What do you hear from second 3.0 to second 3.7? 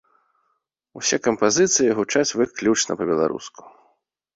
па-беларуску.